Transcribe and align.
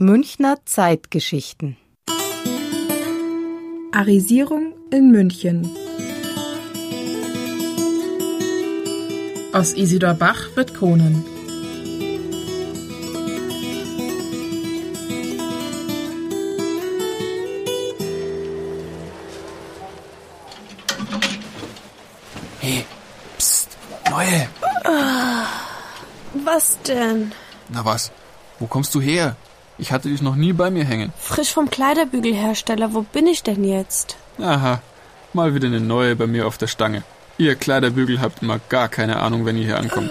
Münchner 0.00 0.58
Zeitgeschichten. 0.64 1.76
Arisierung 3.90 4.72
in 4.92 5.10
München. 5.10 5.68
Aus 9.52 9.72
Isidor 9.72 10.14
Bach 10.14 10.54
wird 10.54 10.72
Konen. 10.74 11.24
Hey, 22.60 22.84
psst, 23.36 23.76
Neue. 24.08 24.48
Was 26.44 26.80
denn? 26.82 27.32
Na 27.68 27.84
was? 27.84 28.12
Wo 28.60 28.68
kommst 28.68 28.94
du 28.94 29.00
her? 29.00 29.34
Ich 29.78 29.92
hatte 29.92 30.08
dich 30.08 30.22
noch 30.22 30.34
nie 30.34 30.52
bei 30.52 30.70
mir 30.70 30.84
hängen. 30.84 31.12
Frisch 31.18 31.52
vom 31.52 31.70
Kleiderbügelhersteller. 31.70 32.94
Wo 32.94 33.02
bin 33.02 33.26
ich 33.28 33.44
denn 33.44 33.62
jetzt? 33.62 34.16
Aha, 34.40 34.82
mal 35.32 35.54
wieder 35.54 35.68
eine 35.68 35.80
neue 35.80 36.16
bei 36.16 36.26
mir 36.26 36.46
auf 36.46 36.58
der 36.58 36.66
Stange. 36.66 37.04
Ihr 37.38 37.54
Kleiderbügel 37.54 38.20
habt 38.20 38.42
immer 38.42 38.58
gar 38.68 38.88
keine 38.88 39.20
Ahnung, 39.20 39.46
wenn 39.46 39.56
ihr 39.56 39.64
hier 39.64 39.78
ankommt. 39.78 40.10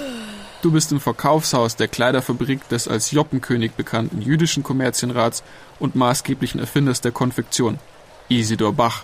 Du 0.62 0.72
bist 0.72 0.92
im 0.94 1.02
Verkaufshaus 1.02 1.76
der 1.76 1.90
Kleiderfabrik 1.90 2.68
des 2.70 2.88
als 2.88 3.12
Joppenkönig 3.12 3.74
bekannten 3.74 4.22
jüdischen 4.22 4.64
Kommerzienrats 4.64 5.44
und 5.80 5.96
maßgeblichen 5.96 6.60
Erfinders 6.60 7.02
der 7.02 7.12
Konfektion, 7.12 7.80
Isidor 8.30 8.74
Bach. 8.74 9.04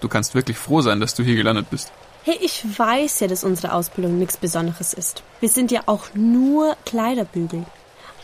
Du 0.00 0.08
kannst 0.08 0.34
wirklich 0.34 0.56
froh 0.56 0.80
sein, 0.80 1.00
dass 1.00 1.14
du 1.14 1.22
hier 1.22 1.36
gelandet 1.36 1.68
bist. 1.70 1.90
Hey, 2.22 2.38
ich 2.40 2.64
weiß 2.78 3.20
ja, 3.20 3.26
dass 3.26 3.44
unsere 3.44 3.72
Ausbildung 3.72 4.18
nichts 4.18 4.36
Besonderes 4.36 4.94
ist. 4.94 5.22
Wir 5.40 5.48
sind 5.48 5.70
ja 5.70 5.82
auch 5.86 6.06
nur 6.14 6.76
Kleiderbügel. 6.86 7.66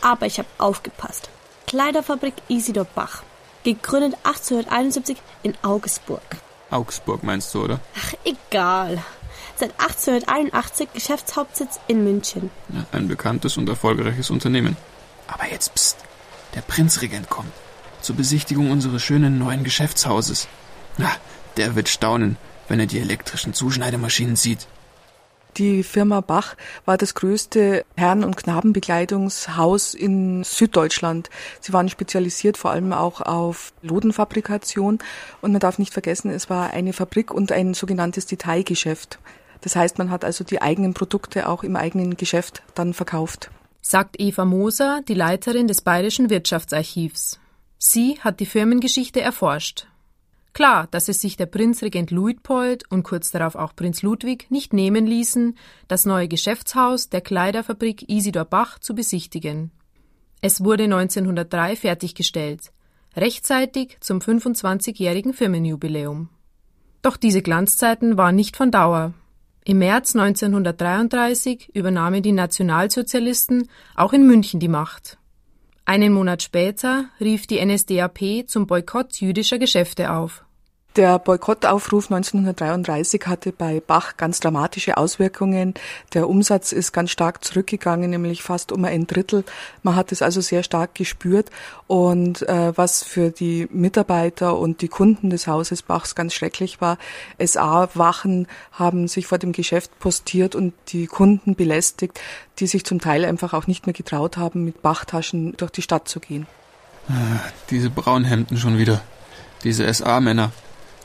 Aber 0.01 0.25
ich 0.25 0.39
habe 0.39 0.47
aufgepasst. 0.57 1.29
Kleiderfabrik 1.71 2.33
Isidor 2.49 2.83
Bach. 2.83 3.23
Gegründet 3.63 4.15
1871 4.25 5.15
in 5.41 5.53
Augsburg. 5.61 6.21
Augsburg 6.69 7.23
meinst 7.23 7.53
du, 7.53 7.63
oder? 7.63 7.79
Ach, 7.97 8.13
egal. 8.25 9.01
Seit 9.55 9.71
1881 9.79 10.89
Geschäftshauptsitz 10.93 11.79
in 11.87 12.03
München. 12.03 12.51
Ja, 12.73 12.85
ein 12.91 13.07
bekanntes 13.07 13.55
und 13.55 13.69
erfolgreiches 13.69 14.29
Unternehmen. 14.31 14.75
Aber 15.27 15.49
jetzt 15.49 15.73
pst, 15.73 15.95
der 16.55 16.61
Prinzregent 16.61 17.29
kommt. 17.29 17.53
Zur 18.01 18.17
Besichtigung 18.17 18.69
unseres 18.69 19.01
schönen 19.01 19.39
neuen 19.39 19.63
Geschäftshauses. 19.63 20.49
Na, 20.97 21.09
der 21.55 21.77
wird 21.77 21.87
staunen, 21.87 22.35
wenn 22.67 22.81
er 22.81 22.85
die 22.87 22.99
elektrischen 22.99 23.53
Zuschneidemaschinen 23.53 24.35
sieht. 24.35 24.67
Die 25.57 25.83
Firma 25.83 26.21
Bach 26.21 26.55
war 26.85 26.97
das 26.97 27.13
größte 27.13 27.83
Herren- 27.97 28.23
und 28.23 28.37
Knabenbekleidungshaus 28.37 29.93
in 29.93 30.43
Süddeutschland. 30.45 31.29
Sie 31.59 31.73
waren 31.73 31.89
spezialisiert 31.89 32.57
vor 32.57 32.71
allem 32.71 32.93
auch 32.93 33.19
auf 33.21 33.73
Lodenfabrikation. 33.81 34.99
Und 35.41 35.51
man 35.51 35.59
darf 35.59 35.77
nicht 35.77 35.91
vergessen, 35.91 36.31
es 36.31 36.49
war 36.49 36.71
eine 36.71 36.93
Fabrik 36.93 37.31
und 37.31 37.51
ein 37.51 37.73
sogenanntes 37.73 38.25
Detailgeschäft. 38.27 39.19
Das 39.59 39.75
heißt, 39.75 39.97
man 39.97 40.09
hat 40.09 40.23
also 40.23 40.43
die 40.43 40.61
eigenen 40.61 40.93
Produkte 40.93 41.47
auch 41.49 41.63
im 41.63 41.75
eigenen 41.75 42.15
Geschäft 42.15 42.63
dann 42.73 42.93
verkauft. 42.93 43.51
Sagt 43.81 44.19
Eva 44.19 44.45
Moser, 44.45 45.01
die 45.07 45.13
Leiterin 45.15 45.67
des 45.67 45.81
Bayerischen 45.81 46.29
Wirtschaftsarchivs. 46.29 47.39
Sie 47.77 48.19
hat 48.21 48.39
die 48.39 48.45
Firmengeschichte 48.45 49.21
erforscht. 49.21 49.87
Klar, 50.53 50.87
dass 50.91 51.07
es 51.07 51.21
sich 51.21 51.37
der 51.37 51.45
Prinzregent 51.45 52.11
Luitpold 52.11 52.83
und 52.91 53.03
kurz 53.03 53.31
darauf 53.31 53.55
auch 53.55 53.73
Prinz 53.75 54.01
Ludwig 54.01 54.51
nicht 54.51 54.73
nehmen 54.73 55.05
ließen, 55.05 55.57
das 55.87 56.05
neue 56.05 56.27
Geschäftshaus 56.27 57.09
der 57.09 57.21
Kleiderfabrik 57.21 58.09
Isidor 58.09 58.45
Bach 58.45 58.77
zu 58.79 58.93
besichtigen. 58.93 59.71
Es 60.41 60.63
wurde 60.63 60.83
1903 60.83 61.75
fertiggestellt, 61.77 62.71
rechtzeitig 63.15 63.97
zum 64.01 64.19
25-jährigen 64.19 65.33
Firmenjubiläum. 65.33 66.29
Doch 67.01 67.15
diese 67.15 67.41
Glanzzeiten 67.41 68.17
waren 68.17 68.35
nicht 68.35 68.57
von 68.57 68.71
Dauer. 68.71 69.13
Im 69.63 69.77
März 69.77 70.15
1933 70.15 71.75
übernahmen 71.75 72.23
die 72.23 72.31
Nationalsozialisten 72.31 73.69
auch 73.95 74.11
in 74.11 74.25
München 74.25 74.59
die 74.59 74.67
Macht. 74.67 75.17
Einen 75.85 76.13
Monat 76.13 76.43
später 76.43 77.05
rief 77.19 77.47
die 77.47 77.63
NSDAP 77.63 78.47
zum 78.47 78.67
Boykott 78.67 79.19
jüdischer 79.19 79.57
Geschäfte 79.57 80.11
auf. 80.11 80.45
Der 80.97 81.19
Boykottaufruf 81.19 82.11
1933 82.11 83.25
hatte 83.25 83.53
bei 83.53 83.79
Bach 83.79 84.17
ganz 84.17 84.41
dramatische 84.41 84.97
Auswirkungen. 84.97 85.73
Der 86.13 86.27
Umsatz 86.27 86.73
ist 86.73 86.91
ganz 86.91 87.11
stark 87.11 87.45
zurückgegangen, 87.45 88.09
nämlich 88.09 88.43
fast 88.43 88.73
um 88.73 88.83
ein 88.83 89.07
Drittel. 89.07 89.45
Man 89.83 89.95
hat 89.95 90.11
es 90.11 90.21
also 90.21 90.41
sehr 90.41 90.63
stark 90.63 90.93
gespürt. 90.93 91.49
Und 91.87 92.41
äh, 92.49 92.77
was 92.77 93.03
für 93.03 93.29
die 93.29 93.69
Mitarbeiter 93.71 94.57
und 94.57 94.81
die 94.81 94.89
Kunden 94.89 95.29
des 95.29 95.47
Hauses 95.47 95.81
Bachs 95.81 96.13
ganz 96.13 96.33
schrecklich 96.33 96.81
war, 96.81 96.97
SA-Wachen 97.39 98.47
haben 98.73 99.07
sich 99.07 99.27
vor 99.27 99.37
dem 99.37 99.53
Geschäft 99.53 99.97
postiert 99.99 100.55
und 100.55 100.73
die 100.89 101.07
Kunden 101.07 101.55
belästigt, 101.55 102.19
die 102.59 102.67
sich 102.67 102.83
zum 102.83 102.99
Teil 102.99 103.23
einfach 103.23 103.53
auch 103.53 103.65
nicht 103.65 103.85
mehr 103.87 103.93
getraut 103.93 104.35
haben, 104.35 104.65
mit 104.65 104.81
Bachtaschen 104.81 105.55
durch 105.55 105.71
die 105.71 105.83
Stadt 105.83 106.09
zu 106.09 106.19
gehen. 106.19 106.47
Ah, 107.07 107.39
diese 107.69 107.89
Braunhemden 107.89 108.57
schon 108.57 108.77
wieder. 108.77 108.99
Diese 109.63 109.91
SA-Männer. 109.93 110.51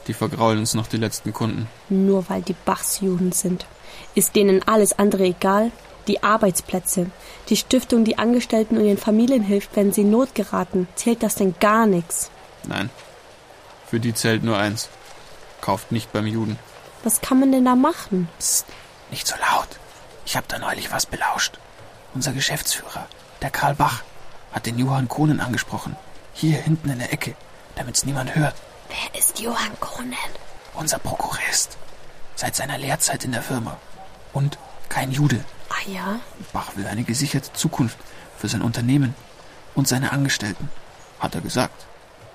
Die 0.07 0.15
vergraulen 0.15 0.61
uns 0.61 0.75
noch 0.75 0.87
die 0.87 0.99
letzten 0.99 1.33
Kunden. 1.33 1.69
Nur 1.89 2.29
weil 2.29 2.43
die 2.43 2.57
Bachsjuden 2.65 3.33
sind. 3.33 3.67
Ist 4.15 4.37
denen 4.37 4.67
alles 4.67 4.99
andere 4.99 5.25
egal? 5.25 5.73
Die 6.07 6.23
Arbeitsplätze, 6.23 7.11
die 7.49 7.57
Stiftung, 7.57 8.05
die 8.05 8.19
Angestellten 8.19 8.77
und 8.77 8.85
ihren 8.85 8.99
Familien 8.99 9.43
hilft, 9.43 9.75
wenn 9.75 9.93
sie 9.93 10.03
in 10.03 10.11
Not 10.11 10.37
geraten, 10.37 10.87
zählt 10.95 11.23
das 11.25 11.35
denn 11.35 11.57
gar 11.59 11.87
nichts? 11.87 12.31
Nein. 12.65 12.91
Für 13.89 13.99
die 13.99 14.15
zählt 14.15 14.45
nur 14.45 14.57
eins. 14.57 14.89
Kauft 15.61 15.91
nicht 15.91 16.13
beim 16.13 16.27
Juden. 16.27 16.59
Was 17.03 17.21
kann 17.21 17.41
man 17.41 17.51
denn 17.51 17.65
da 17.65 17.75
machen? 17.75 18.29
Psst, 18.39 18.67
nicht 19.11 19.27
so 19.27 19.35
laut. 19.37 19.69
Ich 20.25 20.37
habe 20.37 20.47
da 20.49 20.59
neulich 20.59 20.93
was 20.93 21.07
belauscht. 21.07 21.59
Unser 22.15 22.33
Geschäftsführer, 22.33 23.07
der 23.43 23.51
Karl 23.51 23.75
Bach, 23.75 24.03
hat 24.53 24.67
den 24.67 24.79
Johann 24.79 25.09
Kohnen 25.09 25.41
angesprochen. 25.41 25.97
Hier 26.33 26.59
hinten 26.59 26.91
in 26.91 26.99
der 26.99 27.13
Ecke, 27.13 27.35
damit's 27.75 28.05
niemand 28.05 28.35
hört. 28.35 28.55
Wer 28.97 29.21
ist 29.21 29.41
Johann 29.41 29.79
Kohnen? 29.79 30.17
Unser 30.75 30.99
Prokurist. 30.99 31.77
Seit 32.35 32.57
seiner 32.57 32.79
Lehrzeit 32.79 33.25
in 33.25 33.33
der 33.33 33.43
Firma. 33.43 33.77
Und 34.33 34.59
kein 34.89 35.11
Jude. 35.13 35.45
Ah 35.69 35.91
ja? 35.91 36.21
Bach 36.53 36.77
will 36.77 36.87
eine 36.87 37.05
gesicherte 37.05 37.53
Zukunft 37.53 37.99
für 38.39 38.49
sein 38.49 38.63
Unternehmen 38.63 39.15
und 39.75 39.89
seine 39.89 40.13
Angestellten, 40.13 40.71
hat 41.19 41.35
er 41.35 41.41
gesagt. 41.41 41.87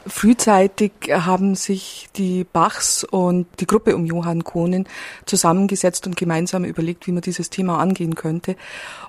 Frühzeitig 0.07 0.91
haben 1.11 1.53
sich 1.53 2.09
die 2.15 2.43
Bachs 2.43 3.03
und 3.03 3.45
die 3.59 3.67
Gruppe 3.67 3.95
um 3.95 4.05
Johann 4.05 4.43
Kohnen 4.43 4.87
zusammengesetzt 5.25 6.07
und 6.07 6.17
gemeinsam 6.17 6.65
überlegt, 6.65 7.05
wie 7.05 7.11
man 7.11 7.21
dieses 7.21 7.51
Thema 7.51 7.77
angehen 7.77 8.15
könnte. 8.15 8.55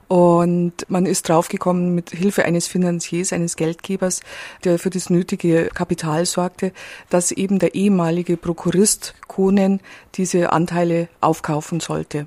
Und 0.09 0.73
man 0.89 1.07
ist 1.07 1.29
draufgekommen 1.29 1.95
mit 1.95 2.11
Hilfe 2.11 2.45
eines 2.45 2.69
Finanziers, 2.69 3.33
eines 3.33 3.57
Geldgebers, 3.57 4.21
der 4.65 4.79
für 4.79 4.91
das 4.91 5.09
nötige 5.09 5.71
Kapital 5.73 6.27
sorgte, 6.27 6.73
dass 7.09 7.33
eben 7.33 7.59
der 7.59 7.75
ehemalige 7.75 8.37
Prokurist 8.37 9.15
Kohnen 9.29 9.81
diese 10.15 10.53
Anteile 10.53 11.09
aufkaufen 11.23 11.81
sollte. 11.81 12.27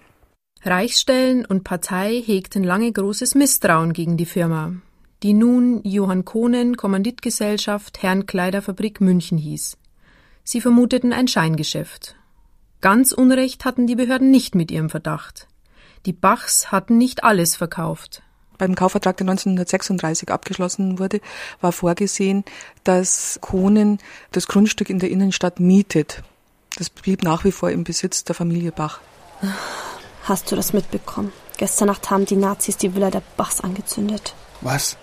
Reichsstellen 0.64 1.46
und 1.46 1.64
Partei 1.64 2.24
hegten 2.26 2.64
lange 2.64 2.92
großes 2.92 3.36
Misstrauen 3.36 3.94
gegen 3.94 4.18
die 4.18 4.26
Firma, 4.26 4.74
die 5.24 5.34
nun 5.34 5.82
Johann 5.84 6.26
Kohnen 6.26 6.78
Kommanditgesellschaft 6.78 8.02
Herrn 8.04 8.26
Kleiderfabrik 8.26 9.02
München 9.02 9.38
hieß. 9.38 9.78
Sie 10.44 10.62
vermuteten 10.62 11.14
ein 11.14 11.28
Scheingeschäft. 11.28 12.16
Ganz 12.82 13.12
Unrecht 13.12 13.66
hatten 13.66 13.88
die 13.88 13.96
Behörden 13.96 14.30
nicht 14.30 14.54
mit 14.54 14.70
ihrem 14.70 14.90
Verdacht. 14.90 15.48
Die 16.06 16.14
Bachs 16.14 16.72
hatten 16.72 16.98
nicht 16.98 17.24
alles 17.24 17.56
verkauft. 17.56 18.22
Beim 18.58 18.76
Kaufvertrag, 18.76 19.18
der 19.18 19.26
1936 19.28 20.30
abgeschlossen 20.32 21.00
wurde, 21.00 21.20
war 21.62 21.72
vorgesehen, 21.72 22.46
dass 22.84 23.40
Kohnen 23.42 24.00
das 24.32 24.48
Grundstück 24.48 24.90
in 24.90 25.00
der 25.00 25.10
Innenstadt 25.10 25.60
mietet. 25.60 26.24
Das 26.78 26.90
blieb 26.90 27.24
nach 27.24 27.44
wie 27.44 27.52
vor 27.52 27.72
im 27.72 27.84
Besitz 27.84 28.24
der 28.24 28.36
Familie 28.36 28.72
Bach. 28.72 29.00
Hast 30.24 30.52
du 30.52 30.56
das 30.56 30.74
mitbekommen? 30.74 31.32
Gestern 31.58 31.88
Nacht 31.88 32.10
haben 32.10 32.26
die 32.26 32.36
Nazis 32.36 32.78
die 32.78 32.96
Villa 32.96 33.10
der 33.10 33.24
Bachs 33.38 33.62
angezündet. 33.62 34.36
Was? 34.62 34.98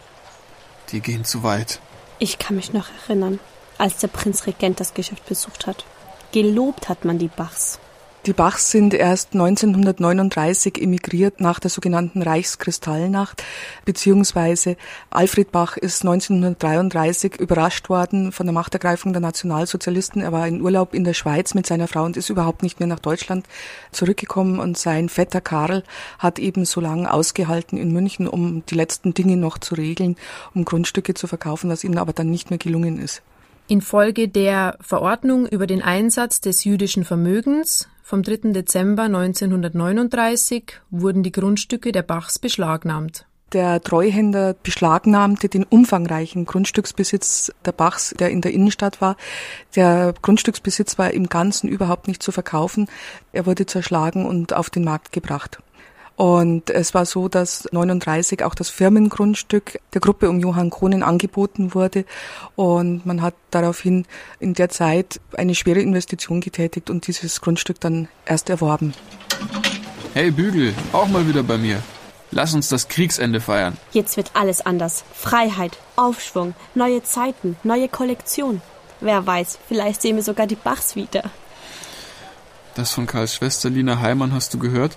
Die 0.93 1.00
gehen 1.00 1.25
zu 1.25 1.43
weit. 1.43 1.81
Ich 2.19 2.39
kann 2.39 2.56
mich 2.56 2.73
noch 2.73 2.89
erinnern, 3.05 3.41
als 3.79 3.99
der 3.99 4.09
Prinzregent 4.09 4.79
das 4.79 4.94
Geschäft 4.94 5.27
besucht 5.27 5.67
hat. 5.67 5.85
Gelobt 6.33 6.89
hat 6.89 7.05
man 7.05 7.19
die 7.19 7.29
Bachs. 7.29 7.79
Die 8.24 8.32
Bachs 8.32 8.70
sind 8.70 8.94
erst 8.94 9.32
1939 9.32 10.80
emigriert 10.80 11.40
nach 11.40 11.58
der 11.58 11.70
sogenannten 11.70 12.22
Reichskristallnacht, 12.22 13.42
beziehungsweise 13.84 14.76
Alfred 15.10 15.50
Bach 15.50 15.76
ist 15.76 16.02
1933 16.02 17.40
überrascht 17.40 17.88
worden 17.88 18.30
von 18.30 18.46
der 18.46 18.52
Machtergreifung 18.52 19.12
der 19.12 19.22
Nationalsozialisten. 19.22 20.22
Er 20.22 20.30
war 20.30 20.46
in 20.46 20.62
Urlaub 20.62 20.94
in 20.94 21.02
der 21.02 21.14
Schweiz 21.14 21.54
mit 21.54 21.66
seiner 21.66 21.88
Frau 21.88 22.04
und 22.04 22.16
ist 22.16 22.30
überhaupt 22.30 22.62
nicht 22.62 22.78
mehr 22.78 22.86
nach 22.86 23.00
Deutschland 23.00 23.44
zurückgekommen 23.90 24.60
und 24.60 24.78
sein 24.78 25.08
Vetter 25.08 25.40
Karl 25.40 25.82
hat 26.20 26.38
eben 26.38 26.64
so 26.64 26.80
lange 26.80 27.12
ausgehalten 27.12 27.76
in 27.76 27.92
München, 27.92 28.28
um 28.28 28.64
die 28.66 28.76
letzten 28.76 29.14
Dinge 29.14 29.36
noch 29.36 29.58
zu 29.58 29.74
regeln, 29.74 30.14
um 30.54 30.64
Grundstücke 30.64 31.14
zu 31.14 31.26
verkaufen, 31.26 31.70
was 31.70 31.82
ihm 31.82 31.98
aber 31.98 32.12
dann 32.12 32.30
nicht 32.30 32.50
mehr 32.50 32.58
gelungen 32.60 33.02
ist. 33.02 33.20
Infolge 33.66 34.28
der 34.28 34.76
Verordnung 34.80 35.48
über 35.48 35.66
den 35.66 35.82
Einsatz 35.82 36.40
des 36.40 36.62
jüdischen 36.62 37.04
Vermögens 37.04 37.88
vom 38.02 38.22
3. 38.22 38.52
Dezember 38.52 39.04
1939 39.04 40.81
wurden 40.90 41.22
die 41.22 41.32
Grundstücke 41.32 41.93
der 41.93 42.02
Bachs 42.02 42.38
beschlagnahmt. 42.38 43.26
Der 43.52 43.82
Treuhänder 43.82 44.54
beschlagnahmte 44.54 45.49
den 45.49 45.64
umfangreichen 45.64 46.46
Grundstücksbesitz 46.46 47.52
der 47.66 47.72
Bachs, 47.72 48.14
der 48.19 48.31
in 48.31 48.40
der 48.40 48.52
Innenstadt 48.52 49.02
war. 49.02 49.16
Der 49.76 50.14
Grundstücksbesitz 50.22 50.99
war 50.99 51.12
im 51.12 51.28
Ganzen 51.28 51.69
überhaupt 51.69 52.08
nicht 52.08 52.22
zu 52.22 52.32
verkaufen. 52.32 52.88
Er 53.32 53.44
wurde 53.44 53.66
zerschlagen 53.66 54.25
und 54.25 54.55
auf 54.55 54.70
den 54.70 54.84
Markt 54.84 55.12
gebracht. 55.12 55.58
Und 56.22 56.70
es 56.70 56.94
war 56.94 57.04
so, 57.04 57.26
dass 57.26 57.66
39 57.72 58.44
auch 58.44 58.54
das 58.54 58.69
Firmengrundstück 58.69 59.80
der 59.92 60.00
Gruppe 60.00 60.30
um 60.30 60.38
Johann 60.38 60.70
Kohnen 60.70 61.02
angeboten 61.02 61.74
wurde. 61.74 62.04
Und 62.54 63.04
man 63.04 63.22
hat 63.22 63.34
daraufhin 63.50 64.06
in 64.38 64.54
der 64.54 64.69
Zeit 64.69 65.20
eine 65.36 65.56
schwere 65.56 65.80
Investition 65.80 66.40
getätigt 66.40 66.90
und 66.90 67.08
dieses 67.08 67.40
Grundstück 67.40 67.80
dann 67.80 68.06
erst 68.24 68.50
erworben. 68.50 68.94
Hey 70.14 70.30
Bügel, 70.30 70.72
auch 70.92 71.08
mal 71.08 71.26
wieder 71.26 71.42
bei 71.42 71.58
mir. 71.58 71.82
Lass 72.30 72.54
uns 72.54 72.69
das 72.69 72.86
Kriegsende 72.86 73.40
feiern. 73.40 73.76
Jetzt 73.90 74.16
wird 74.16 74.30
alles 74.34 74.64
anders. 74.64 75.02
Freiheit, 75.12 75.76
Aufschwung, 75.96 76.54
neue 76.76 77.02
Zeiten, 77.02 77.56
neue 77.64 77.88
Kollektion. 77.88 78.62
Wer 79.00 79.26
weiß, 79.26 79.58
vielleicht 79.66 80.00
sehen 80.00 80.14
wir 80.14 80.22
sogar 80.22 80.46
die 80.46 80.54
Bachs 80.54 80.94
wieder. 80.94 81.24
Das 82.76 82.92
von 82.92 83.08
Karls 83.08 83.34
Schwester 83.34 83.70
Lina 83.70 83.98
Heimann 83.98 84.32
hast 84.32 84.54
du 84.54 84.60
gehört? 84.60 84.96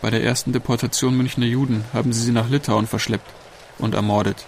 Bei 0.00 0.10
der 0.10 0.22
ersten 0.22 0.52
Deportation 0.52 1.16
Münchner 1.16 1.46
Juden 1.46 1.84
haben 1.92 2.12
sie 2.12 2.22
sie 2.22 2.32
nach 2.32 2.48
Litauen 2.48 2.86
verschleppt 2.86 3.30
und 3.78 3.94
ermordet. 3.94 4.46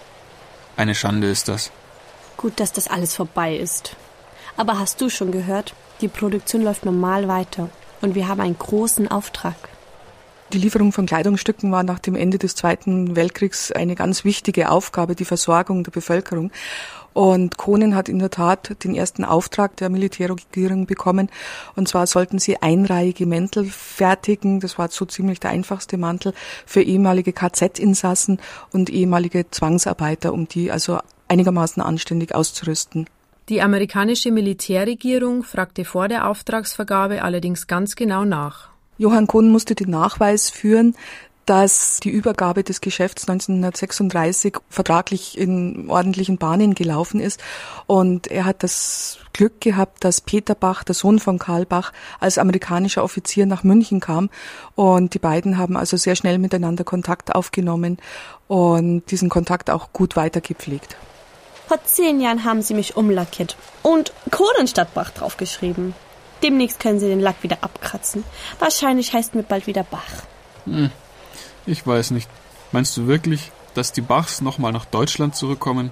Eine 0.76 0.94
Schande 0.94 1.29
ist 1.29 1.49
das. 1.49 1.73
Gut, 2.37 2.61
dass 2.61 2.73
das 2.73 2.88
alles 2.88 3.14
vorbei 3.14 3.56
ist. 3.56 3.97
Aber 4.56 4.79
hast 4.79 5.00
du 5.00 5.11
schon 5.11 5.32
gehört? 5.32 5.75
Die 6.00 6.08
Produktion 6.08 6.62
läuft 6.62 6.85
normal 6.85 7.29
weiter 7.29 7.69
und 8.00 8.14
wir 8.14 8.29
haben 8.29 8.41
einen 8.41 8.58
großen 8.58 9.11
Auftrag. 9.11 9.56
Die 10.52 10.58
Lieferung 10.58 10.91
von 10.91 11.06
Kleidungsstücken 11.06 11.70
war 11.70 11.85
nach 11.85 12.00
dem 12.00 12.17
Ende 12.17 12.37
des 12.37 12.56
Zweiten 12.56 13.14
Weltkriegs 13.14 13.70
eine 13.70 13.94
ganz 13.94 14.25
wichtige 14.25 14.70
Aufgabe, 14.70 15.14
die 15.14 15.25
Versorgung 15.25 15.85
der 15.85 15.93
Bevölkerung. 15.93 16.50
Und 17.12 17.56
Kohnen 17.56 17.94
hat 17.94 18.08
in 18.08 18.19
der 18.19 18.31
Tat 18.31 18.82
den 18.82 18.97
ersten 18.97 19.25
Auftrag 19.25 19.76
der 19.76 19.91
Militärregierung 19.91 20.87
bekommen. 20.87 21.29
Und 21.76 21.87
zwar 21.87 22.08
sollten 22.08 22.41
sie 22.41 22.61
einreihige 22.61 23.26
Mäntel 23.26 23.67
fertigen. 23.67 24.58
Das 24.58 24.76
war 24.76 24.88
so 24.91 25.05
ziemlich 25.05 25.38
der 25.38 25.50
einfachste 25.50 25.99
Mantel 25.99 26.32
für 26.67 26.82
ehemalige 26.82 27.32
KZ-Insassen 27.32 28.41
und 28.73 28.91
ehemalige 28.91 29.49
Zwangsarbeiter, 29.52 30.32
um 30.32 30.49
die 30.49 30.73
also 30.73 30.99
einigermaßen 31.29 31.81
anständig 31.81 32.35
auszurüsten. 32.35 33.06
Die 33.49 33.62
amerikanische 33.62 34.32
Militärregierung 34.32 35.44
fragte 35.44 35.85
vor 35.85 36.08
der 36.08 36.29
Auftragsvergabe 36.29 37.23
allerdings 37.23 37.69
ganz 37.69 37.94
genau 37.94 38.25
nach. 38.25 38.70
Johann 39.00 39.26
Kohn 39.26 39.49
musste 39.49 39.75
den 39.75 39.88
Nachweis 39.88 40.50
führen, 40.50 40.94
dass 41.47 42.00
die 42.00 42.11
Übergabe 42.11 42.62
des 42.62 42.82
Geschäfts 42.82 43.26
1936 43.26 44.58
vertraglich 44.69 45.38
in 45.38 45.88
ordentlichen 45.88 46.37
Bahnen 46.37 46.75
gelaufen 46.75 47.19
ist. 47.19 47.41
Und 47.87 48.26
er 48.26 48.44
hat 48.44 48.62
das 48.62 49.20
Glück 49.32 49.58
gehabt, 49.62 50.05
dass 50.05 50.20
Peter 50.20 50.55
Bach, 50.55 50.85
der 50.85 50.94
Sohn 50.94 51.19
von 51.19 51.38
Karl 51.38 51.64
Bach, 51.64 51.94
als 52.20 52.37
amerikanischer 52.37 53.02
Offizier 53.02 53.47
nach 53.47 53.64
München 53.64 54.00
kam. 54.00 54.29
Und 54.75 55.14
die 55.14 55.19
beiden 55.19 55.56
haben 55.56 55.79
also 55.79 55.97
sehr 55.97 56.14
schnell 56.14 56.37
miteinander 56.37 56.85
Kontakt 56.85 57.35
aufgenommen 57.35 57.97
und 58.49 59.11
diesen 59.11 59.31
Kontakt 59.31 59.70
auch 59.70 59.94
gut 59.94 60.14
weitergepflegt. 60.14 60.99
Vor 61.69 61.82
zehn 61.85 62.20
Jahren 62.20 62.44
haben 62.44 62.61
sie 62.61 62.75
mich 62.75 62.99
umlackiert 62.99 63.56
und 63.82 64.12
Kohlenstadtbach 64.31 65.11
draufgeschrieben. 65.11 65.94
Demnächst 66.43 66.81
können 66.81 66.99
sie 66.99 67.09
den 67.09 67.21
Lack 67.21 67.43
wieder 67.43 67.59
abkratzen. 67.61 68.25
Wahrscheinlich 68.59 69.13
heißt 69.13 69.35
mir 69.35 69.43
bald 69.43 69.67
wieder 69.67 69.85
Bach. 69.85 70.25
Hm. 70.65 70.91
Ich 71.67 71.87
weiß 71.87 72.13
nicht. 72.13 72.29
Meinst 72.73 72.97
du 72.97 73.07
wirklich, 73.07 73.51
dass 73.75 73.93
die 73.93 74.01
Bachs 74.01 74.41
nochmal 74.41 74.73
nach 74.73 74.85
Deutschland 74.85 75.35
zurückkommen? 75.35 75.91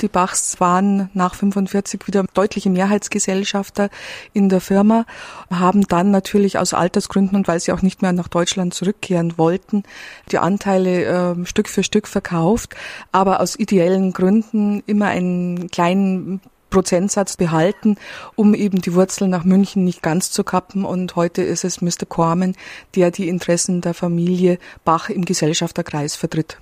Die 0.00 0.08
Bachs 0.08 0.60
waren 0.60 1.10
nach 1.12 1.34
45 1.34 2.06
wieder 2.06 2.24
deutliche 2.32 2.70
Mehrheitsgesellschafter 2.70 3.90
in 4.32 4.48
der 4.48 4.60
Firma, 4.60 5.06
haben 5.50 5.82
dann 5.88 6.12
natürlich 6.12 6.56
aus 6.56 6.72
Altersgründen 6.72 7.36
und 7.36 7.48
weil 7.48 7.58
sie 7.58 7.72
auch 7.72 7.82
nicht 7.82 8.00
mehr 8.00 8.12
nach 8.12 8.28
Deutschland 8.28 8.74
zurückkehren 8.74 9.38
wollten, 9.38 9.82
die 10.30 10.38
Anteile 10.38 11.04
äh, 11.04 11.46
Stück 11.46 11.68
für 11.68 11.82
Stück 11.82 12.06
verkauft, 12.06 12.76
aber 13.10 13.40
aus 13.40 13.58
ideellen 13.58 14.12
Gründen 14.12 14.84
immer 14.86 15.06
einen 15.06 15.68
kleinen 15.68 16.40
Prozentsatz 16.70 17.36
behalten, 17.36 17.96
um 18.34 18.54
eben 18.54 18.80
die 18.80 18.94
Wurzeln 18.94 19.30
nach 19.30 19.44
München 19.44 19.84
nicht 19.84 20.02
ganz 20.02 20.30
zu 20.30 20.44
kappen. 20.44 20.84
Und 20.84 21.16
heute 21.16 21.42
ist 21.42 21.64
es 21.64 21.80
Mr. 21.80 22.06
Corman, 22.08 22.54
der 22.94 23.10
die 23.10 23.28
Interessen 23.28 23.80
der 23.80 23.94
Familie 23.94 24.58
Bach 24.84 25.10
im 25.10 25.24
Gesellschafterkreis 25.24 26.16
vertritt. 26.16 26.58